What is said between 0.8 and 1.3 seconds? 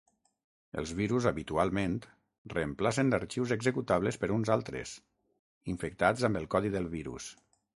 Els virus,